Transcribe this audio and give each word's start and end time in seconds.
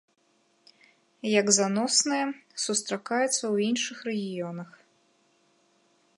Як 1.39 1.47
заносная, 1.59 2.23
сустракаецца 2.65 3.37
ў 3.37 3.55
іншых 3.69 3.97
рэгіёнах. 4.13 4.71